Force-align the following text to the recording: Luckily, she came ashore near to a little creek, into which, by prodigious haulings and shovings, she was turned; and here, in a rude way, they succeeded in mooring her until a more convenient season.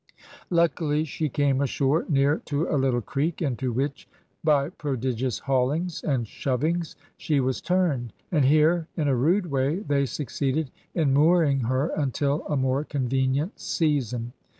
Luckily, 0.49 1.03
she 1.03 1.29
came 1.29 1.61
ashore 1.61 2.05
near 2.09 2.39
to 2.45 2.67
a 2.67 2.73
little 2.75 3.01
creek, 3.01 3.39
into 3.39 3.71
which, 3.71 4.09
by 4.43 4.69
prodigious 4.69 5.37
haulings 5.37 6.03
and 6.03 6.27
shovings, 6.27 6.95
she 7.17 7.39
was 7.39 7.61
turned; 7.61 8.11
and 8.31 8.45
here, 8.45 8.87
in 8.97 9.07
a 9.07 9.15
rude 9.15 9.45
way, 9.51 9.75
they 9.77 10.07
succeeded 10.07 10.71
in 10.95 11.13
mooring 11.13 11.59
her 11.59 11.89
until 11.95 12.43
a 12.47 12.57
more 12.57 12.83
convenient 12.83 13.59
season. 13.59 14.33